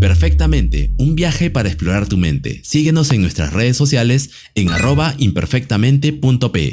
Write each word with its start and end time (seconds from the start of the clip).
Imperfectamente, 0.00 0.94
un 0.96 1.14
viaje 1.14 1.50
para 1.50 1.68
explorar 1.68 2.08
tu 2.08 2.16
mente. 2.16 2.62
Síguenos 2.64 3.10
en 3.10 3.20
nuestras 3.20 3.52
redes 3.52 3.76
sociales 3.76 4.30
en 4.54 4.70
arroba 4.70 5.14
imperfectamente.p. 5.18 6.72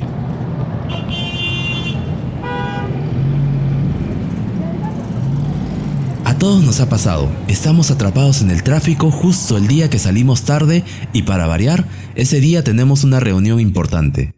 A 6.23 6.37
todos 6.39 6.63
nos 6.63 6.79
ha 6.79 6.87
pasado, 6.87 7.29
estamos 7.49 7.91
atrapados 7.91 8.41
en 8.41 8.49
el 8.49 8.63
tráfico 8.63 9.11
justo 9.11 9.57
el 9.57 9.67
día 9.67 9.89
que 9.89 9.99
salimos 9.99 10.43
tarde 10.43 10.85
y 11.11 11.23
para 11.23 11.47
variar, 11.47 11.85
ese 12.15 12.39
día 12.39 12.63
tenemos 12.63 13.03
una 13.03 13.19
reunión 13.19 13.59
importante. 13.59 14.35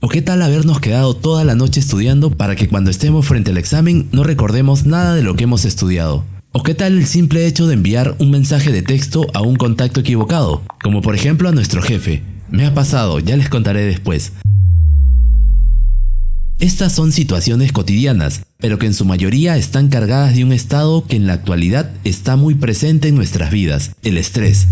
¿O 0.00 0.08
qué 0.08 0.22
tal 0.22 0.40
habernos 0.40 0.80
quedado 0.80 1.14
toda 1.14 1.44
la 1.44 1.54
noche 1.54 1.80
estudiando 1.80 2.30
para 2.30 2.56
que 2.56 2.70
cuando 2.70 2.90
estemos 2.90 3.26
frente 3.26 3.50
al 3.50 3.58
examen 3.58 4.08
no 4.10 4.24
recordemos 4.24 4.86
nada 4.86 5.14
de 5.14 5.22
lo 5.22 5.36
que 5.36 5.44
hemos 5.44 5.66
estudiado? 5.66 6.24
¿O 6.54 6.62
qué 6.62 6.74
tal 6.74 6.98
el 6.98 7.06
simple 7.06 7.46
hecho 7.46 7.66
de 7.66 7.72
enviar 7.72 8.14
un 8.18 8.30
mensaje 8.30 8.70
de 8.70 8.82
texto 8.82 9.26
a 9.32 9.40
un 9.40 9.56
contacto 9.56 10.00
equivocado? 10.00 10.62
Como 10.82 11.00
por 11.00 11.14
ejemplo 11.14 11.48
a 11.48 11.52
nuestro 11.52 11.80
jefe. 11.80 12.22
Me 12.50 12.66
ha 12.66 12.74
pasado, 12.74 13.20
ya 13.20 13.38
les 13.38 13.48
contaré 13.48 13.86
después. 13.86 14.32
Estas 16.58 16.92
son 16.92 17.10
situaciones 17.10 17.72
cotidianas, 17.72 18.42
pero 18.58 18.78
que 18.78 18.84
en 18.84 18.92
su 18.92 19.06
mayoría 19.06 19.56
están 19.56 19.88
cargadas 19.88 20.36
de 20.36 20.44
un 20.44 20.52
estado 20.52 21.06
que 21.06 21.16
en 21.16 21.26
la 21.26 21.32
actualidad 21.32 21.90
está 22.04 22.36
muy 22.36 22.54
presente 22.54 23.08
en 23.08 23.14
nuestras 23.14 23.50
vidas, 23.50 23.92
el 24.02 24.18
estrés. 24.18 24.68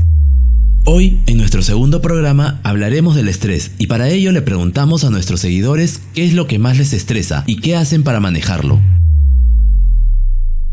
Hoy, 0.85 1.21
en 1.27 1.39
nuestro 1.39 1.63
segundo 1.63 2.03
programa, 2.03 2.61
hablaremos 2.63 3.17
del 3.17 3.29
estrés 3.29 3.71
y 3.79 3.87
para 3.87 4.11
ello 4.11 4.33
le 4.33 4.43
preguntamos 4.43 5.05
a 5.05 5.11
nuestros 5.11 5.41
seguidores 5.41 6.03
qué 6.15 6.27
es 6.27 6.35
lo 6.35 6.47
que 6.47 6.59
más 6.59 6.77
les 6.77 6.93
estresa 6.93 7.43
y 7.47 7.57
qué 7.57 7.75
hacen 7.75 8.03
para 8.03 8.21
manejarlo. 8.21 8.81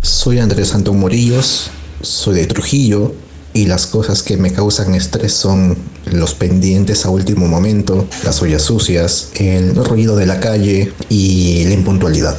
Soy 0.08 0.40
Andrés 0.40 0.74
Antón 0.74 1.02
Morillos, 1.02 1.70
soy 2.02 2.36
de 2.36 2.48
Trujillo 2.48 3.14
y 3.54 3.66
las 3.66 3.88
cosas 3.88 4.24
que 4.24 4.38
me 4.38 4.54
causan 4.54 4.96
estrés 4.96 5.34
son 5.34 5.78
los 6.06 6.34
pendientes 6.34 7.06
a 7.06 7.10
último 7.10 7.46
momento, 7.50 8.08
las 8.24 8.42
ollas 8.42 8.62
sucias, 8.62 9.32
el 9.36 9.76
ruido 9.76 10.16
de 10.16 10.26
la 10.26 10.40
calle 10.40 10.94
y 11.10 11.66
la 11.66 11.74
impuntualidad. 11.74 12.38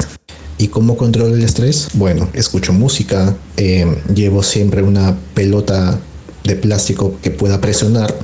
¿Y 0.56 0.68
cómo 0.68 0.96
controlo 0.96 1.34
el 1.34 1.44
estrés? 1.44 1.88
Bueno, 1.92 2.30
escucho 2.32 2.72
música, 2.72 3.36
eh, 3.58 4.00
llevo 4.14 4.42
siempre 4.42 4.82
una 4.82 5.14
pelota 5.34 6.00
de 6.44 6.56
plástico 6.56 7.18
que 7.22 7.30
pueda 7.30 7.60
presionar, 7.60 8.14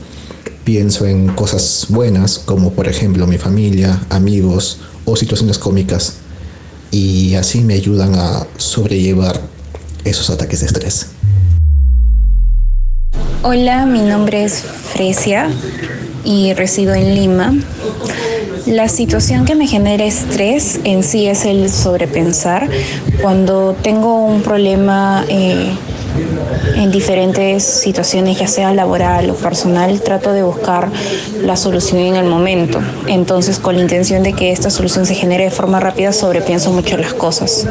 pienso 0.64 1.04
en 1.04 1.28
cosas 1.28 1.88
buenas 1.90 2.38
como 2.38 2.72
por 2.72 2.88
ejemplo 2.88 3.26
mi 3.26 3.36
familia, 3.36 4.06
amigos 4.08 4.78
o 5.04 5.16
situaciones 5.16 5.58
cómicas 5.58 6.14
y 6.94 7.34
así 7.34 7.60
me 7.60 7.74
ayudan 7.74 8.14
a 8.14 8.46
sobrellevar 8.56 9.40
esos 10.04 10.30
ataques 10.30 10.60
de 10.60 10.66
estrés. 10.66 11.08
Hola, 13.42 13.84
mi 13.84 14.00
nombre 14.00 14.44
es 14.44 14.62
Fresia 14.62 15.50
y 16.24 16.52
resido 16.52 16.94
en 16.94 17.16
Lima. 17.16 17.52
La 18.66 18.88
situación 18.88 19.44
que 19.44 19.56
me 19.56 19.66
genera 19.66 20.04
estrés 20.04 20.78
en 20.84 21.02
sí 21.02 21.26
es 21.26 21.44
el 21.44 21.68
sobrepensar. 21.68 22.70
Cuando 23.20 23.76
tengo 23.82 24.24
un 24.24 24.42
problema 24.42 25.24
eh, 25.28 25.72
en 26.76 26.90
diferentes 26.90 27.64
situaciones, 27.64 28.38
ya 28.38 28.48
sea 28.48 28.72
laboral 28.72 29.30
o 29.30 29.34
personal, 29.34 30.00
trato 30.00 30.32
de 30.32 30.42
buscar 30.42 30.88
la 31.42 31.56
solución 31.56 32.00
en 32.00 32.16
el 32.16 32.26
momento. 32.26 32.80
Entonces, 33.06 33.58
con 33.58 33.76
la 33.76 33.82
intención 33.82 34.22
de 34.22 34.32
que 34.32 34.52
esta 34.52 34.70
solución 34.70 35.06
se 35.06 35.14
genere 35.14 35.44
de 35.44 35.50
forma 35.50 35.80
rápida, 35.80 36.12
sobrepienso 36.12 36.72
mucho 36.72 36.96
las 36.96 37.14
cosas. 37.14 37.66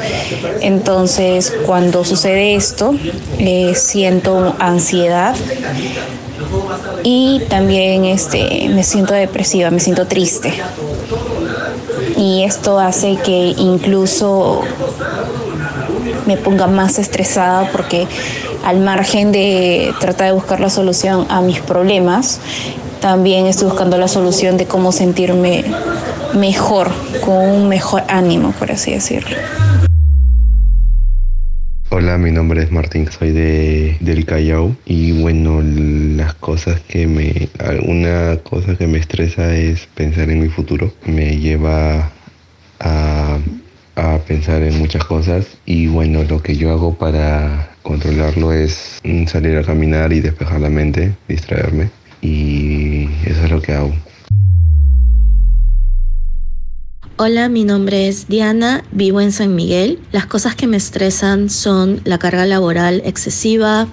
Entonces, 0.61 1.53
cuando 1.65 2.05
sucede 2.05 2.55
esto, 2.55 2.95
eh, 3.39 3.73
siento 3.75 4.55
ansiedad 4.59 5.35
y 7.03 7.41
también 7.49 8.05
este, 8.05 8.69
me 8.69 8.83
siento 8.83 9.13
depresiva, 9.13 9.69
me 9.71 9.79
siento 9.79 10.07
triste. 10.07 10.53
Y 12.17 12.43
esto 12.43 12.79
hace 12.79 13.17
que 13.17 13.53
incluso 13.57 14.61
me 16.25 16.37
ponga 16.37 16.67
más 16.67 16.99
estresada 16.99 17.71
porque 17.71 18.07
al 18.63 18.79
margen 18.79 19.31
de 19.31 19.93
tratar 19.99 20.27
de 20.27 20.33
buscar 20.33 20.59
la 20.59 20.69
solución 20.69 21.25
a 21.29 21.41
mis 21.41 21.59
problemas, 21.59 22.39
también 23.01 23.47
estoy 23.47 23.67
buscando 23.67 23.97
la 23.97 24.07
solución 24.07 24.57
de 24.57 24.65
cómo 24.65 24.91
sentirme 24.91 25.65
mejor, 26.33 26.89
con 27.21 27.35
un 27.35 27.69
mejor 27.69 28.03
ánimo, 28.07 28.53
por 28.53 28.71
así 28.71 28.91
decirlo. 28.91 29.35
Hola, 31.89 32.17
mi 32.17 32.31
nombre 32.31 32.63
es 32.63 32.71
Martín, 32.71 33.07
soy 33.11 33.31
de 33.33 33.97
del 33.99 34.25
Callao 34.25 34.75
y 34.83 35.21
bueno, 35.21 35.61
las 35.61 36.33
cosas 36.33 36.81
que 36.81 37.05
me 37.05 37.49
alguna 37.59 38.37
cosa 38.41 38.75
que 38.75 38.87
me 38.87 38.97
estresa 38.97 39.55
es 39.55 39.87
pensar 39.93 40.31
en 40.31 40.39
mi 40.39 40.49
futuro, 40.49 40.91
me 41.05 41.37
lleva 41.37 42.09
a 42.79 43.22
pensar 44.23 44.63
en 44.63 44.77
muchas 44.79 45.03
cosas 45.05 45.45
y 45.65 45.87
bueno, 45.87 46.23
lo 46.23 46.41
que 46.41 46.55
yo 46.55 46.71
hago 46.71 46.95
para 46.95 47.75
controlarlo 47.83 48.51
es 48.51 48.99
mm, 49.03 49.27
salir 49.27 49.57
a 49.57 49.63
caminar 49.63 50.13
y 50.13 50.19
despejar 50.19 50.61
la 50.61 50.69
mente, 50.69 51.15
distraerme 51.27 51.89
y 52.21 53.09
eso 53.25 53.43
es 53.43 53.51
lo 53.51 53.61
que 53.61 53.73
hago. 53.73 53.93
Hola, 57.17 57.47
mi 57.47 57.63
nombre 57.63 58.07
es 58.07 58.27
Diana, 58.27 58.83
vivo 58.91 59.21
en 59.21 59.31
San 59.31 59.53
Miguel. 59.53 59.99
Las 60.11 60.25
cosas 60.25 60.55
que 60.55 60.65
me 60.65 60.77
estresan 60.77 61.49
son 61.49 62.01
la 62.05 62.17
carga 62.17 62.45
laboral 62.47 63.03
excesiva, 63.05 63.87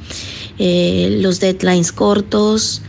eh, 0.58 1.18
los 1.20 1.38
deadlines 1.38 1.92
cortos, 1.92 2.80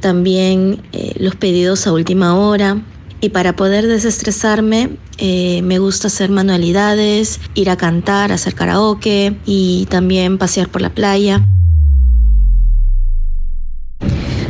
también 0.00 0.80
eh, 0.92 1.14
los 1.18 1.34
pedidos 1.34 1.88
a 1.88 1.92
última 1.92 2.36
hora. 2.38 2.80
Y 3.24 3.30
para 3.30 3.56
poder 3.56 3.86
desestresarme, 3.86 4.90
eh, 5.16 5.62
me 5.62 5.78
gusta 5.78 6.08
hacer 6.08 6.28
manualidades, 6.28 7.40
ir 7.54 7.70
a 7.70 7.76
cantar, 7.78 8.32
hacer 8.32 8.54
karaoke 8.54 9.34
y 9.46 9.86
también 9.88 10.36
pasear 10.36 10.68
por 10.68 10.82
la 10.82 10.90
playa. 10.90 11.42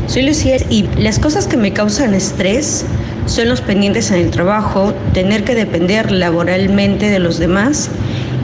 Soy 0.09 0.23
Lucía 0.27 0.57
y 0.69 0.89
las 0.99 1.21
cosas 1.21 1.47
que 1.47 1.57
me 1.57 1.73
causan 1.73 2.15
estrés 2.15 2.85
son 3.27 3.49
los 3.49 3.61
pendientes 3.61 4.11
en 4.11 4.23
el 4.23 4.33
trabajo, 4.33 4.93
tener 5.12 5.45
que 5.45 5.55
depender 5.55 6.11
laboralmente 6.11 7.11
de 7.11 7.21
los 7.21 7.39
demás 7.39 7.91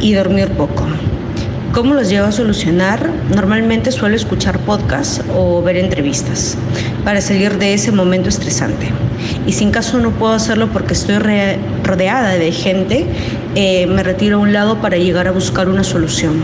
y 0.01 0.13
dormir 0.13 0.47
poco. 0.51 0.87
¿Cómo 1.73 1.95
los 1.95 2.09
llevo 2.09 2.27
a 2.27 2.33
solucionar? 2.33 3.09
Normalmente 3.33 3.93
suelo 3.93 4.17
escuchar 4.17 4.59
podcasts 4.59 5.23
o 5.33 5.63
ver 5.63 5.77
entrevistas 5.77 6.59
para 7.05 7.21
salir 7.21 7.59
de 7.59 7.75
ese 7.75 7.93
momento 7.93 8.29
estresante. 8.29 8.89
Y 9.47 9.53
si 9.53 9.63
en 9.63 9.71
caso 9.71 10.01
no 10.01 10.11
puedo 10.11 10.33
hacerlo 10.33 10.69
porque 10.73 10.95
estoy 10.95 11.19
rodeada 11.85 12.31
de 12.33 12.51
gente, 12.51 13.07
eh, 13.55 13.87
me 13.87 14.03
retiro 14.03 14.39
a 14.39 14.41
un 14.41 14.53
lado 14.53 14.81
para 14.81 14.97
llegar 14.97 15.29
a 15.29 15.31
buscar 15.31 15.69
una 15.69 15.85
solución. 15.85 16.43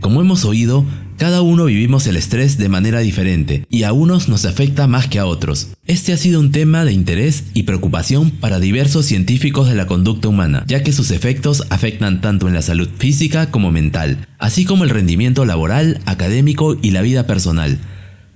Como 0.00 0.20
hemos 0.20 0.44
oído, 0.44 0.84
cada 1.18 1.40
uno 1.40 1.64
vivimos 1.64 2.06
el 2.06 2.16
estrés 2.16 2.58
de 2.58 2.68
manera 2.68 3.00
diferente 3.00 3.66
y 3.70 3.84
a 3.84 3.92
unos 3.92 4.28
nos 4.28 4.44
afecta 4.44 4.86
más 4.86 5.08
que 5.08 5.18
a 5.18 5.26
otros. 5.26 5.68
Este 5.86 6.12
ha 6.12 6.16
sido 6.16 6.40
un 6.40 6.52
tema 6.52 6.84
de 6.84 6.92
interés 6.92 7.44
y 7.54 7.62
preocupación 7.62 8.30
para 8.30 8.60
diversos 8.60 9.06
científicos 9.06 9.68
de 9.68 9.74
la 9.74 9.86
conducta 9.86 10.28
humana, 10.28 10.64
ya 10.66 10.82
que 10.82 10.92
sus 10.92 11.10
efectos 11.10 11.64
afectan 11.70 12.20
tanto 12.20 12.48
en 12.48 12.54
la 12.54 12.62
salud 12.62 12.88
física 12.98 13.50
como 13.50 13.72
mental, 13.72 14.26
así 14.38 14.64
como 14.64 14.84
el 14.84 14.90
rendimiento 14.90 15.44
laboral, 15.44 16.00
académico 16.04 16.76
y 16.80 16.90
la 16.90 17.02
vida 17.02 17.26
personal. 17.26 17.78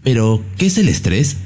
Pero, 0.03 0.43
¿qué 0.57 0.67
es 0.67 0.79
el 0.79 0.89
estrés? 0.89 1.37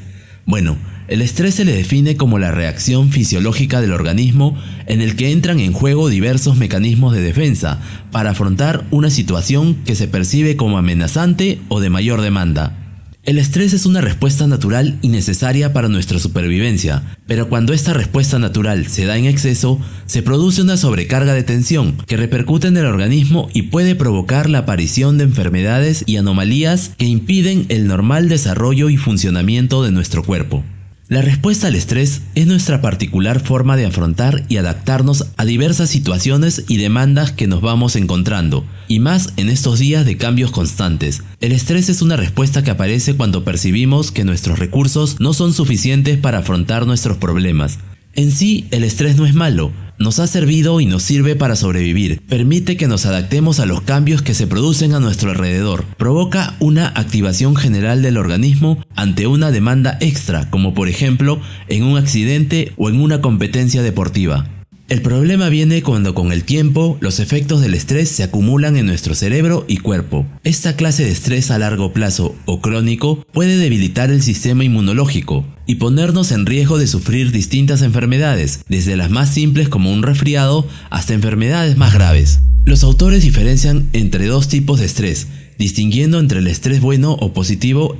Bueno, 0.46 0.76
el 1.06 1.20
estrés 1.20 1.54
se 1.54 1.64
le 1.64 1.74
define 1.74 2.16
como 2.16 2.38
la 2.38 2.50
reacción 2.50 3.10
fisiológica 3.10 3.80
del 3.80 3.92
organismo 3.92 4.56
en 4.86 5.00
el 5.00 5.16
que 5.16 5.32
entran 5.32 5.60
en 5.60 5.72
juego 5.72 6.08
diversos 6.08 6.56
mecanismos 6.56 7.14
de 7.14 7.20
defensa 7.20 7.80
para 8.10 8.30
afrontar 8.30 8.84
una 8.90 9.10
situación 9.10 9.76
que 9.84 9.94
se 9.94 10.08
percibe 10.08 10.56
como 10.56 10.78
amenazante 10.78 11.60
o 11.68 11.80
de 11.80 11.90
mayor 11.90 12.20
demanda. 12.22 12.78
El 13.24 13.38
estrés 13.38 13.72
es 13.72 13.86
una 13.86 14.02
respuesta 14.02 14.46
natural 14.46 14.98
y 15.00 15.08
necesaria 15.08 15.72
para 15.72 15.88
nuestra 15.88 16.18
supervivencia, 16.18 17.16
pero 17.26 17.48
cuando 17.48 17.72
esta 17.72 17.94
respuesta 17.94 18.38
natural 18.38 18.86
se 18.86 19.06
da 19.06 19.16
en 19.16 19.24
exceso, 19.24 19.80
se 20.04 20.22
produce 20.22 20.60
una 20.60 20.76
sobrecarga 20.76 21.32
de 21.32 21.42
tensión 21.42 21.96
que 22.06 22.18
repercute 22.18 22.68
en 22.68 22.76
el 22.76 22.84
organismo 22.84 23.48
y 23.54 23.62
puede 23.62 23.94
provocar 23.94 24.50
la 24.50 24.58
aparición 24.58 25.16
de 25.16 25.24
enfermedades 25.24 26.04
y 26.06 26.18
anomalías 26.18 26.92
que 26.98 27.06
impiden 27.06 27.64
el 27.70 27.86
normal 27.86 28.28
desarrollo 28.28 28.90
y 28.90 28.98
funcionamiento 28.98 29.82
de 29.82 29.90
nuestro 29.90 30.22
cuerpo. 30.22 30.62
La 31.06 31.20
respuesta 31.20 31.66
al 31.66 31.74
estrés 31.74 32.22
es 32.34 32.46
nuestra 32.46 32.80
particular 32.80 33.38
forma 33.38 33.76
de 33.76 33.84
afrontar 33.84 34.46
y 34.48 34.56
adaptarnos 34.56 35.26
a 35.36 35.44
diversas 35.44 35.90
situaciones 35.90 36.64
y 36.66 36.78
demandas 36.78 37.30
que 37.30 37.46
nos 37.46 37.60
vamos 37.60 37.94
encontrando, 37.96 38.64
y 38.88 39.00
más 39.00 39.34
en 39.36 39.50
estos 39.50 39.78
días 39.78 40.06
de 40.06 40.16
cambios 40.16 40.50
constantes. 40.50 41.22
El 41.42 41.52
estrés 41.52 41.90
es 41.90 42.00
una 42.00 42.16
respuesta 42.16 42.64
que 42.64 42.70
aparece 42.70 43.16
cuando 43.16 43.44
percibimos 43.44 44.12
que 44.12 44.24
nuestros 44.24 44.58
recursos 44.58 45.20
no 45.20 45.34
son 45.34 45.52
suficientes 45.52 46.16
para 46.16 46.38
afrontar 46.38 46.86
nuestros 46.86 47.18
problemas. 47.18 47.78
En 48.16 48.30
sí, 48.30 48.66
el 48.70 48.84
estrés 48.84 49.16
no 49.16 49.26
es 49.26 49.34
malo, 49.34 49.72
nos 49.98 50.20
ha 50.20 50.26
servido 50.26 50.80
y 50.80 50.86
nos 50.86 51.02
sirve 51.02 51.34
para 51.34 51.56
sobrevivir. 51.56 52.20
Permite 52.28 52.76
que 52.76 52.86
nos 52.86 53.06
adaptemos 53.06 53.58
a 53.58 53.66
los 53.66 53.80
cambios 53.80 54.22
que 54.22 54.34
se 54.34 54.46
producen 54.46 54.94
a 54.94 55.00
nuestro 55.00 55.30
alrededor. 55.30 55.84
Provoca 55.96 56.54
una 56.60 56.88
activación 56.88 57.56
general 57.56 58.02
del 58.02 58.16
organismo 58.16 58.78
ante 58.94 59.26
una 59.26 59.50
demanda 59.50 59.98
extra, 60.00 60.48
como 60.50 60.74
por 60.74 60.88
ejemplo 60.88 61.40
en 61.68 61.82
un 61.82 61.98
accidente 61.98 62.72
o 62.76 62.88
en 62.88 63.00
una 63.00 63.20
competencia 63.20 63.82
deportiva. 63.82 64.46
El 64.90 65.00
problema 65.00 65.48
viene 65.48 65.82
cuando 65.82 66.14
con 66.14 66.30
el 66.30 66.44
tiempo 66.44 66.98
los 67.00 67.18
efectos 67.18 67.62
del 67.62 67.72
estrés 67.72 68.10
se 68.10 68.22
acumulan 68.22 68.76
en 68.76 68.84
nuestro 68.84 69.14
cerebro 69.14 69.64
y 69.66 69.78
cuerpo. 69.78 70.26
Esta 70.44 70.76
clase 70.76 71.04
de 71.04 71.10
estrés 71.10 71.50
a 71.50 71.58
largo 71.58 71.94
plazo 71.94 72.36
o 72.44 72.60
crónico 72.60 73.24
puede 73.32 73.56
debilitar 73.56 74.10
el 74.10 74.20
sistema 74.20 74.62
inmunológico 74.62 75.46
y 75.66 75.76
ponernos 75.76 76.32
en 76.32 76.44
riesgo 76.44 76.76
de 76.76 76.86
sufrir 76.86 77.32
distintas 77.32 77.80
enfermedades, 77.80 78.60
desde 78.68 78.98
las 78.98 79.10
más 79.10 79.30
simples 79.30 79.70
como 79.70 79.90
un 79.90 80.02
resfriado 80.02 80.68
hasta 80.90 81.14
enfermedades 81.14 81.78
más 81.78 81.94
graves. 81.94 82.40
Los 82.64 82.84
autores 82.84 83.22
diferencian 83.22 83.88
entre 83.94 84.26
dos 84.26 84.48
tipos 84.48 84.80
de 84.80 84.86
estrés, 84.86 85.28
distinguiendo 85.58 86.18
entre 86.18 86.40
el 86.40 86.46
estrés 86.46 86.82
bueno 86.82 87.12
o 87.12 87.32
positivo, 87.32 87.96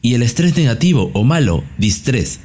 y 0.00 0.14
el 0.14 0.22
estrés 0.22 0.56
negativo 0.56 1.10
o 1.12 1.22
malo, 1.22 1.64
distrés. 1.76 2.40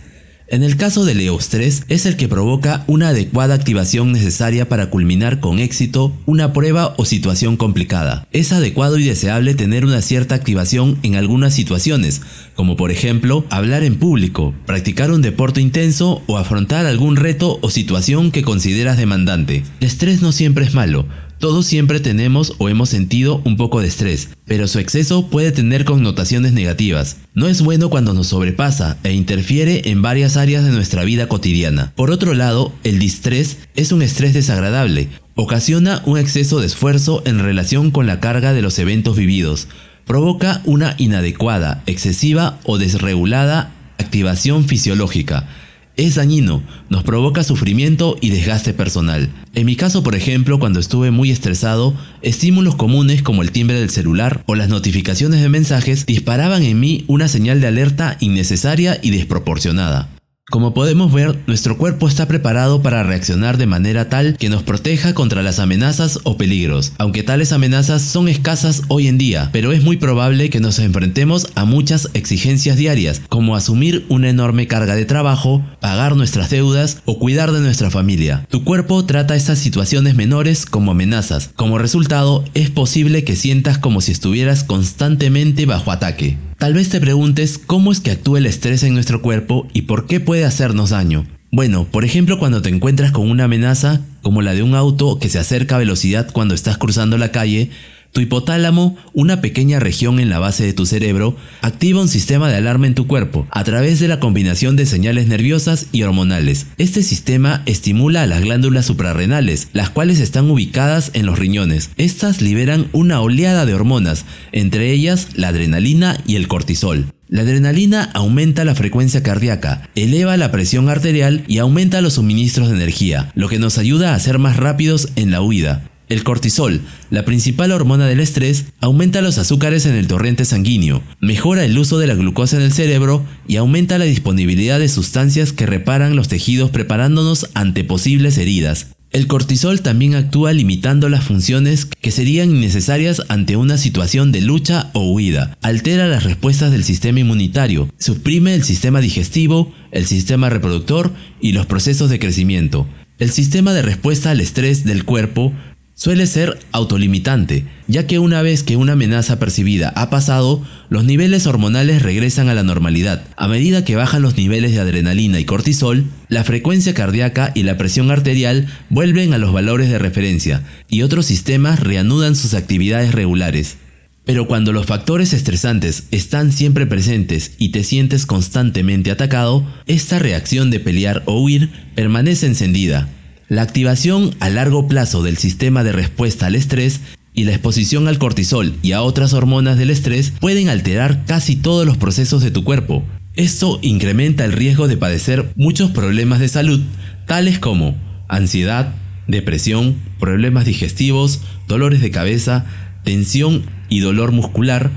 En 0.49 0.63
el 0.63 0.77
caso 0.77 1.03
del 1.03 1.19
eustrés 1.19 1.83
es 1.89 2.05
el 2.05 2.15
que 2.15 2.29
provoca 2.29 2.85
una 2.87 3.09
adecuada 3.09 3.53
activación 3.53 4.13
necesaria 4.13 4.69
para 4.69 4.89
culminar 4.89 5.41
con 5.41 5.59
éxito 5.59 6.15
una 6.25 6.53
prueba 6.53 6.95
o 6.97 7.03
situación 7.03 7.57
complicada. 7.57 8.25
Es 8.31 8.53
adecuado 8.53 8.97
y 8.97 9.03
deseable 9.03 9.55
tener 9.55 9.83
una 9.83 10.01
cierta 10.01 10.35
activación 10.35 10.99
en 11.03 11.15
algunas 11.15 11.53
situaciones, 11.53 12.21
como 12.55 12.77
por 12.77 12.91
ejemplo 12.91 13.43
hablar 13.49 13.83
en 13.83 13.97
público, 13.97 14.53
practicar 14.65 15.11
un 15.11 15.21
deporte 15.21 15.59
intenso 15.59 16.23
o 16.27 16.37
afrontar 16.37 16.85
algún 16.85 17.17
reto 17.17 17.59
o 17.61 17.69
situación 17.69 18.31
que 18.31 18.43
consideras 18.43 18.95
demandante. 18.95 19.65
El 19.81 19.87
estrés 19.87 20.21
no 20.21 20.31
siempre 20.31 20.63
es 20.63 20.73
malo, 20.73 21.07
todos 21.39 21.65
siempre 21.65 21.99
tenemos 21.99 22.53
o 22.57 22.67
hemos 22.69 22.89
sentido 22.89 23.41
un 23.45 23.57
poco 23.57 23.81
de 23.81 23.87
estrés, 23.87 24.29
pero 24.45 24.67
su 24.67 24.79
exceso 24.79 25.27
puede 25.27 25.51
tener 25.51 25.85
connotaciones 25.85 26.53
negativas. 26.53 27.17
No 27.33 27.47
es 27.47 27.61
bueno 27.61 27.89
cuando 27.89 28.13
nos 28.13 28.27
sobrepasa 28.27 28.97
e 29.03 29.13
interfiere 29.13 29.83
en 29.85 30.01
varias 30.01 30.35
áreas 30.35 30.65
de 30.65 30.71
nuestra 30.71 31.03
vida 31.03 31.27
cotidiana. 31.27 31.93
Por 31.95 32.11
otro 32.11 32.33
lado, 32.33 32.73
el 32.83 32.99
distrés 32.99 33.57
es 33.75 33.91
un 33.91 34.01
estrés 34.01 34.33
desagradable. 34.33 35.09
Ocasiona 35.35 36.01
un 36.05 36.17
exceso 36.17 36.59
de 36.59 36.65
esfuerzo 36.65 37.21
en 37.25 37.39
relación 37.39 37.91
con 37.91 38.07
la 38.07 38.19
carga 38.19 38.53
de 38.53 38.63
los 38.63 38.79
eventos 38.79 39.15
vividos. 39.15 39.67
Provoca 40.05 40.61
una 40.65 40.95
inadecuada, 40.97 41.83
excesiva 41.85 42.59
o 42.63 42.77
desregulada 42.77 43.71
activación 43.99 44.65
fisiológica 44.65 45.47
es 45.97 46.15
dañino, 46.15 46.63
nos 46.89 47.03
provoca 47.03 47.43
sufrimiento 47.43 48.17
y 48.21 48.29
desgaste 48.29 48.73
personal. 48.73 49.29
En 49.55 49.65
mi 49.65 49.75
caso, 49.75 50.03
por 50.03 50.15
ejemplo, 50.15 50.59
cuando 50.59 50.79
estuve 50.79 51.11
muy 51.11 51.31
estresado, 51.31 51.93
estímulos 52.21 52.75
comunes 52.75 53.23
como 53.23 53.41
el 53.41 53.51
timbre 53.51 53.79
del 53.79 53.89
celular 53.89 54.43
o 54.45 54.55
las 54.55 54.69
notificaciones 54.69 55.41
de 55.41 55.49
mensajes 55.49 56.05
disparaban 56.05 56.63
en 56.63 56.79
mí 56.79 57.03
una 57.07 57.27
señal 57.27 57.59
de 57.59 57.67
alerta 57.67 58.17
innecesaria 58.19 58.99
y 59.01 59.09
desproporcionada. 59.09 60.07
Como 60.49 60.73
podemos 60.73 61.11
ver, 61.11 61.37
nuestro 61.45 61.77
cuerpo 61.77 62.07
está 62.07 62.25
preparado 62.25 62.81
para 62.81 63.03
reaccionar 63.03 63.57
de 63.57 63.65
manera 63.65 64.07
tal 64.07 64.37
que 64.37 64.47
nos 64.47 64.63
proteja 64.63 65.13
contra 65.13 65.43
las 65.43 65.59
amenazas 65.59 66.19
o 66.23 66.37
peligros, 66.37 66.93
aunque 66.99 67.21
tales 67.21 67.51
amenazas 67.51 68.01
son 68.01 68.29
escasas 68.29 68.83
hoy 68.87 69.09
en 69.09 69.17
día, 69.17 69.49
pero 69.51 69.73
es 69.73 69.83
muy 69.83 69.97
probable 69.97 70.49
que 70.49 70.61
nos 70.61 70.79
enfrentemos 70.79 71.47
a 71.55 71.65
muchas 71.65 72.07
exigencias 72.13 72.77
diarias, 72.77 73.21
como 73.27 73.57
asumir 73.57 74.05
una 74.07 74.29
enorme 74.29 74.67
carga 74.67 74.95
de 74.95 75.03
trabajo, 75.03 75.65
pagar 75.81 76.15
nuestras 76.15 76.49
deudas 76.49 77.01
o 77.03 77.19
cuidar 77.19 77.51
de 77.51 77.59
nuestra 77.59 77.91
familia. 77.91 78.45
Tu 78.49 78.63
cuerpo 78.63 79.03
trata 79.03 79.35
estas 79.35 79.59
situaciones 79.59 80.15
menores 80.15 80.65
como 80.65 80.91
amenazas, 80.91 81.49
como 81.57 81.77
resultado 81.77 82.45
es 82.53 82.69
posible 82.69 83.25
que 83.25 83.35
sientas 83.35 83.79
como 83.79 83.99
si 83.99 84.13
estuvieras 84.13 84.63
constantemente 84.63 85.65
bajo 85.65 85.91
ataque. 85.91 86.37
Tal 86.57 86.73
vez 86.73 86.89
te 86.89 86.99
preguntes 86.99 87.59
cómo 87.59 87.91
es 87.91 87.99
que 87.99 88.09
actúa 88.09 88.39
el 88.39 88.47
estrés 88.47 88.81
en 88.81 88.95
nuestro 88.95 89.21
cuerpo 89.21 89.67
y 89.73 89.83
por 89.83 90.07
qué 90.07 90.19
puede 90.19 90.43
hacernos 90.43 90.89
daño. 90.89 91.27
Bueno, 91.51 91.85
por 91.85 92.03
ejemplo 92.03 92.39
cuando 92.39 92.63
te 92.63 92.69
encuentras 92.69 93.11
con 93.11 93.29
una 93.29 93.43
amenaza 93.43 94.01
como 94.23 94.41
la 94.41 94.55
de 94.55 94.63
un 94.63 94.73
auto 94.73 95.19
que 95.19 95.29
se 95.29 95.37
acerca 95.37 95.75
a 95.75 95.79
velocidad 95.79 96.31
cuando 96.33 96.55
estás 96.55 96.79
cruzando 96.79 97.19
la 97.19 97.31
calle, 97.31 97.69
tu 98.11 98.21
hipotálamo, 98.21 98.97
una 99.13 99.41
pequeña 99.41 99.79
región 99.79 100.19
en 100.19 100.29
la 100.29 100.39
base 100.39 100.65
de 100.65 100.73
tu 100.73 100.85
cerebro, 100.85 101.35
activa 101.61 102.01
un 102.01 102.07
sistema 102.07 102.49
de 102.49 102.55
alarma 102.55 102.87
en 102.87 102.95
tu 102.95 103.07
cuerpo 103.07 103.47
a 103.51 103.63
través 103.63 103.99
de 103.99 104.07
la 104.07 104.19
combinación 104.19 104.75
de 104.75 104.85
señales 104.85 105.27
nerviosas 105.27 105.87
y 105.91 106.03
hormonales. 106.03 106.67
Este 106.77 107.03
sistema 107.03 107.63
estimula 107.65 108.23
a 108.23 108.27
las 108.27 108.41
glándulas 108.41 108.85
suprarrenales, 108.85 109.69
las 109.73 109.89
cuales 109.89 110.19
están 110.19 110.49
ubicadas 110.49 111.11
en 111.13 111.25
los 111.25 111.39
riñones. 111.39 111.89
Estas 111.97 112.41
liberan 112.41 112.87
una 112.91 113.21
oleada 113.21 113.65
de 113.65 113.73
hormonas, 113.73 114.25
entre 114.51 114.91
ellas 114.91 115.29
la 115.35 115.49
adrenalina 115.49 116.17
y 116.25 116.35
el 116.35 116.47
cortisol. 116.47 117.07
La 117.29 117.41
adrenalina 117.41 118.09
aumenta 118.13 118.63
la 118.63 118.73
frecuencia 118.73 119.21
cardíaca, 119.21 119.89
eleva 119.95 120.37
la 120.37 120.49
presión 120.49 120.87
arterial 120.87 121.43
y 121.47 121.57
aumenta 121.57 121.99
los 121.99 122.13
suministros 122.13 122.69
de 122.69 122.75
energía, 122.75 123.31
lo 123.35 123.49
que 123.49 123.59
nos 123.59 123.77
ayuda 123.77 124.15
a 124.15 124.19
ser 124.19 124.39
más 124.39 124.55
rápidos 124.55 125.09
en 125.17 125.31
la 125.31 125.41
huida. 125.41 125.83
El 126.09 126.23
cortisol, 126.23 126.81
la 127.09 127.25
principal 127.25 127.73
hormona 127.73 128.07
del 128.07 128.21
estrés, 128.21 128.67
aumenta 128.79 129.21
los 129.21 129.37
azúcares 129.37 129.85
en 129.85 129.95
el 129.95 130.07
torrente 130.07 130.45
sanguíneo, 130.45 131.03
mejora 131.19 131.65
el 131.65 131.77
uso 131.77 131.99
de 131.99 132.07
la 132.07 132.15
glucosa 132.15 132.55
en 132.55 132.63
el 132.63 132.71
cerebro 132.71 133.25
y 133.45 133.57
aumenta 133.57 133.97
la 133.97 134.05
disponibilidad 134.05 134.79
de 134.79 134.87
sustancias 134.87 135.51
que 135.51 135.65
reparan 135.65 136.15
los 136.15 136.29
tejidos 136.29 136.71
preparándonos 136.71 137.49
ante 137.55 137.83
posibles 137.83 138.37
heridas. 138.37 138.87
El 139.11 139.27
cortisol 139.27 139.81
también 139.81 140.15
actúa 140.15 140.53
limitando 140.53 141.09
las 141.09 141.23
funciones 141.23 141.85
que 141.85 142.11
serían 142.11 142.51
innecesarias 142.51 143.23
ante 143.29 143.55
una 143.57 143.77
situación 143.77 144.31
de 144.31 144.41
lucha 144.41 144.91
o 144.93 145.11
huida. 145.11 145.57
Altera 145.61 146.07
las 146.07 146.23
respuestas 146.23 146.71
del 146.71 146.83
sistema 146.83 147.21
inmunitario, 147.21 147.89
suprime 147.97 148.53
el 148.53 148.63
sistema 148.63 149.01
digestivo, 149.01 149.73
el 149.91 150.05
sistema 150.05 150.49
reproductor 150.49 151.11
y 151.41 151.53
los 151.53 151.65
procesos 151.65 152.09
de 152.09 152.19
crecimiento. 152.19 152.85
El 153.17 153.31
sistema 153.31 153.73
de 153.73 153.81
respuesta 153.81 154.31
al 154.31 154.41
estrés 154.41 154.83
del 154.83 155.03
cuerpo 155.03 155.53
suele 155.97 156.27
ser 156.27 156.59
autolimitante, 156.71 157.65
ya 157.87 158.05
que 158.05 158.19
una 158.19 158.43
vez 158.43 158.61
que 158.61 158.77
una 158.77 158.93
amenaza 158.93 159.39
percibida 159.39 159.89
ha 159.95 160.11
pasado, 160.11 160.63
los 160.89 161.03
niveles 161.03 161.47
hormonales 161.47 162.03
regresan 162.03 162.49
a 162.49 162.53
la 162.53 162.61
normalidad. 162.61 163.23
A 163.35 163.47
medida 163.47 163.83
que 163.83 163.95
bajan 163.95 164.21
los 164.21 164.37
niveles 164.37 164.73
de 164.73 164.79
adrenalina 164.79 165.39
y 165.39 165.45
cortisol, 165.45 166.05
la 166.29 166.43
frecuencia 166.43 166.93
cardíaca 166.93 167.51
y 167.55 167.63
la 167.63 167.79
presión 167.79 168.11
arterial 168.11 168.67
vuelven 168.91 169.33
a 169.33 169.39
los 169.39 169.51
valores 169.51 169.89
de 169.89 169.97
referencia, 169.97 170.61
y 170.87 171.01
otros 171.01 171.25
sistemas 171.25 171.79
reanudan 171.79 172.35
sus 172.35 172.53
actividades 172.53 173.11
regulares. 173.13 173.77
Pero 174.23 174.45
cuando 174.45 174.73
los 174.73 174.85
factores 174.85 175.33
estresantes 175.33 176.03
están 176.11 176.51
siempre 176.51 176.85
presentes 176.85 177.53
y 177.57 177.69
te 177.69 177.83
sientes 177.83 178.27
constantemente 178.27 179.09
atacado, 179.09 179.65
esta 179.87 180.19
reacción 180.19 180.69
de 180.69 180.79
pelear 180.79 181.23
o 181.25 181.41
huir 181.41 181.71
permanece 181.95 182.45
encendida, 182.45 183.09
la 183.49 183.61
activación 183.61 184.35
a 184.39 184.49
largo 184.49 184.87
plazo 184.87 185.23
del 185.23 185.37
sistema 185.37 185.83
de 185.83 185.93
respuesta 185.93 186.47
al 186.47 186.55
estrés 186.55 186.99
y 187.33 187.45
la 187.45 187.51
exposición 187.51 188.07
al 188.07 188.17
cortisol 188.17 188.75
y 188.81 188.91
a 188.91 189.01
otras 189.01 189.33
hormonas 189.33 189.77
del 189.77 189.89
estrés 189.89 190.33
pueden 190.39 190.69
alterar 190.69 191.23
casi 191.25 191.55
todos 191.55 191.85
los 191.85 191.97
procesos 191.97 192.43
de 192.43 192.51
tu 192.51 192.63
cuerpo. 192.63 193.03
Esto 193.35 193.79
incrementa 193.81 194.43
el 194.43 194.51
riesgo 194.51 194.87
de 194.87 194.97
padecer 194.97 195.51
muchos 195.55 195.91
problemas 195.91 196.39
de 196.39 196.49
salud, 196.49 196.81
tales 197.25 197.59
como 197.59 197.95
ansiedad, 198.27 198.93
depresión, 199.27 199.95
problemas 200.19 200.65
digestivos, 200.65 201.41
dolores 201.67 202.01
de 202.01 202.11
cabeza, 202.11 202.65
tensión 203.03 203.63
y 203.87 203.99
dolor 203.99 204.31
muscular, 204.31 204.89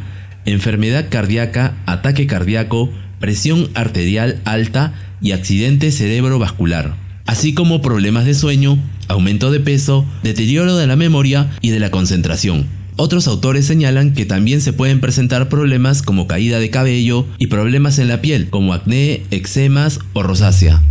enfermedad 0.44 1.06
cardíaca, 1.10 1.76
ataque 1.86 2.26
cardíaco, 2.26 2.90
presión 3.20 3.68
arterial 3.74 4.40
alta 4.44 4.94
y 5.20 5.32
accidente 5.32 5.92
cerebrovascular 5.92 7.09
así 7.30 7.54
como 7.54 7.80
problemas 7.80 8.24
de 8.24 8.34
sueño, 8.34 8.76
aumento 9.06 9.52
de 9.52 9.60
peso, 9.60 10.04
deterioro 10.24 10.76
de 10.76 10.88
la 10.88 10.96
memoria 10.96 11.48
y 11.60 11.70
de 11.70 11.78
la 11.78 11.92
concentración. 11.92 12.66
Otros 12.96 13.28
autores 13.28 13.66
señalan 13.66 14.14
que 14.14 14.26
también 14.26 14.60
se 14.60 14.72
pueden 14.72 14.98
presentar 14.98 15.48
problemas 15.48 16.02
como 16.02 16.26
caída 16.26 16.58
de 16.58 16.70
cabello 16.70 17.26
y 17.38 17.46
problemas 17.46 18.00
en 18.00 18.08
la 18.08 18.20
piel 18.20 18.50
como 18.50 18.74
acné, 18.74 19.22
eczemas 19.30 20.00
o 20.12 20.24
rosácea. 20.24 20.82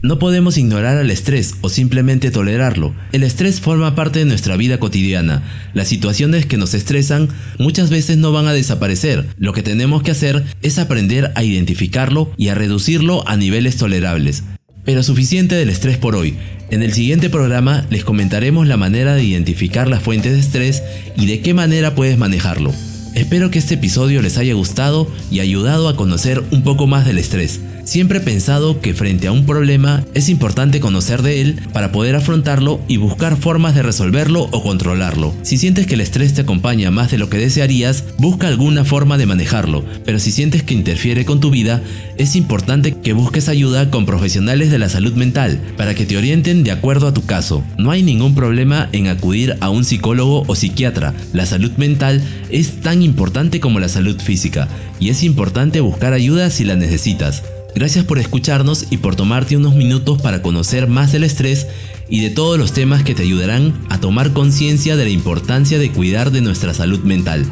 No 0.00 0.20
podemos 0.20 0.56
ignorar 0.58 0.96
al 0.96 1.10
estrés 1.10 1.56
o 1.60 1.68
simplemente 1.68 2.30
tolerarlo. 2.30 2.94
El 3.10 3.24
estrés 3.24 3.60
forma 3.60 3.96
parte 3.96 4.20
de 4.20 4.26
nuestra 4.26 4.56
vida 4.56 4.78
cotidiana. 4.78 5.42
Las 5.74 5.88
situaciones 5.88 6.46
que 6.46 6.56
nos 6.56 6.72
estresan 6.74 7.28
muchas 7.58 7.90
veces 7.90 8.16
no 8.16 8.30
van 8.30 8.46
a 8.46 8.52
desaparecer. 8.52 9.26
Lo 9.38 9.52
que 9.52 9.64
tenemos 9.64 10.04
que 10.04 10.12
hacer 10.12 10.44
es 10.62 10.78
aprender 10.78 11.32
a 11.34 11.42
identificarlo 11.42 12.32
y 12.36 12.46
a 12.48 12.54
reducirlo 12.54 13.26
a 13.28 13.36
niveles 13.36 13.76
tolerables. 13.76 14.44
Pero 14.84 15.02
suficiente 15.02 15.56
del 15.56 15.68
estrés 15.68 15.98
por 15.98 16.14
hoy. 16.14 16.36
En 16.70 16.84
el 16.84 16.92
siguiente 16.92 17.28
programa 17.28 17.84
les 17.90 18.04
comentaremos 18.04 18.68
la 18.68 18.76
manera 18.76 19.16
de 19.16 19.24
identificar 19.24 19.88
las 19.88 20.04
fuentes 20.04 20.32
de 20.32 20.38
estrés 20.38 20.84
y 21.16 21.26
de 21.26 21.40
qué 21.40 21.54
manera 21.54 21.96
puedes 21.96 22.18
manejarlo. 22.18 22.72
Espero 23.16 23.50
que 23.50 23.58
este 23.58 23.74
episodio 23.74 24.22
les 24.22 24.38
haya 24.38 24.54
gustado 24.54 25.10
y 25.28 25.40
ayudado 25.40 25.88
a 25.88 25.96
conocer 25.96 26.44
un 26.52 26.62
poco 26.62 26.86
más 26.86 27.04
del 27.04 27.18
estrés. 27.18 27.58
Siempre 27.88 28.18
he 28.18 28.20
pensado 28.20 28.82
que 28.82 28.92
frente 28.92 29.28
a 29.28 29.32
un 29.32 29.46
problema 29.46 30.04
es 30.12 30.28
importante 30.28 30.78
conocer 30.78 31.22
de 31.22 31.40
él 31.40 31.58
para 31.72 31.90
poder 31.90 32.16
afrontarlo 32.16 32.82
y 32.86 32.98
buscar 32.98 33.38
formas 33.38 33.74
de 33.74 33.82
resolverlo 33.82 34.42
o 34.52 34.62
controlarlo. 34.62 35.34
Si 35.40 35.56
sientes 35.56 35.86
que 35.86 35.94
el 35.94 36.02
estrés 36.02 36.34
te 36.34 36.42
acompaña 36.42 36.90
más 36.90 37.10
de 37.10 37.16
lo 37.16 37.30
que 37.30 37.38
desearías, 37.38 38.04
busca 38.18 38.46
alguna 38.46 38.84
forma 38.84 39.16
de 39.16 39.24
manejarlo, 39.24 39.86
pero 40.04 40.18
si 40.18 40.32
sientes 40.32 40.62
que 40.62 40.74
interfiere 40.74 41.24
con 41.24 41.40
tu 41.40 41.50
vida, 41.50 41.80
es 42.18 42.36
importante 42.36 42.92
que 42.92 43.14
busques 43.14 43.48
ayuda 43.48 43.90
con 43.90 44.04
profesionales 44.04 44.70
de 44.70 44.78
la 44.78 44.90
salud 44.90 45.14
mental 45.14 45.58
para 45.78 45.94
que 45.94 46.04
te 46.04 46.18
orienten 46.18 46.64
de 46.64 46.72
acuerdo 46.72 47.06
a 47.06 47.14
tu 47.14 47.24
caso. 47.24 47.64
No 47.78 47.90
hay 47.90 48.02
ningún 48.02 48.34
problema 48.34 48.90
en 48.92 49.06
acudir 49.06 49.56
a 49.60 49.70
un 49.70 49.86
psicólogo 49.86 50.44
o 50.46 50.54
psiquiatra. 50.54 51.14
La 51.32 51.46
salud 51.46 51.72
mental 51.78 52.22
es 52.50 52.82
tan 52.82 53.00
importante 53.00 53.60
como 53.60 53.80
la 53.80 53.88
salud 53.88 54.20
física 54.20 54.68
y 55.00 55.08
es 55.08 55.22
importante 55.22 55.80
buscar 55.80 56.12
ayuda 56.12 56.50
si 56.50 56.66
la 56.66 56.76
necesitas. 56.76 57.44
Gracias 57.78 58.04
por 58.04 58.18
escucharnos 58.18 58.86
y 58.90 58.96
por 58.96 59.14
tomarte 59.14 59.56
unos 59.56 59.76
minutos 59.76 60.20
para 60.20 60.42
conocer 60.42 60.88
más 60.88 61.12
del 61.12 61.22
estrés 61.22 61.68
y 62.08 62.22
de 62.22 62.30
todos 62.30 62.58
los 62.58 62.72
temas 62.72 63.04
que 63.04 63.14
te 63.14 63.22
ayudarán 63.22 63.72
a 63.88 64.00
tomar 64.00 64.32
conciencia 64.32 64.96
de 64.96 65.04
la 65.04 65.10
importancia 65.10 65.78
de 65.78 65.92
cuidar 65.92 66.32
de 66.32 66.40
nuestra 66.40 66.74
salud 66.74 66.98
mental. 67.04 67.46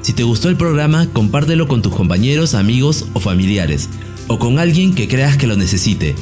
Si 0.00 0.14
te 0.14 0.22
gustó 0.22 0.48
el 0.48 0.56
programa, 0.56 1.08
compártelo 1.12 1.68
con 1.68 1.82
tus 1.82 1.94
compañeros, 1.94 2.54
amigos 2.54 3.04
o 3.12 3.20
familiares, 3.20 3.90
o 4.28 4.38
con 4.38 4.58
alguien 4.58 4.94
que 4.94 5.08
creas 5.08 5.36
que 5.36 5.46
lo 5.46 5.56
necesite. 5.56 6.14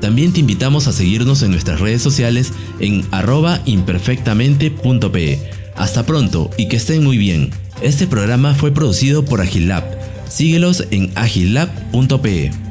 También 0.00 0.32
te 0.32 0.38
invitamos 0.38 0.86
a 0.86 0.92
seguirnos 0.92 1.42
en 1.42 1.50
nuestras 1.50 1.80
redes 1.80 2.02
sociales 2.02 2.52
en 2.78 3.04
arroba 3.10 3.62
imperfectamente.pe. 3.64 5.50
Hasta 5.74 6.06
pronto 6.06 6.50
y 6.56 6.68
que 6.68 6.76
estén 6.76 7.02
muy 7.02 7.18
bien. 7.18 7.50
Este 7.82 8.06
programa 8.06 8.54
fue 8.54 8.70
producido 8.70 9.24
por 9.24 9.40
Agilab. 9.40 9.82
Síguelos 10.28 10.84
en 10.92 11.10
agilab.pe. 11.16 12.65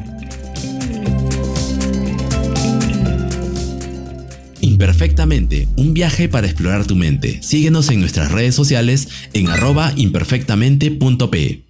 Imperfectamente, 4.65 5.67
un 5.75 5.93
viaje 5.93 6.27
para 6.27 6.47
explorar 6.47 6.87
tu 6.87 6.95
mente. 6.95 7.37
Síguenos 7.43 7.91
en 7.91 7.99
nuestras 7.99 8.31
redes 8.31 8.55
sociales 8.55 9.07
en 9.33 9.47
arroba 9.47 9.93
imperfectamente.pe. 9.95 11.64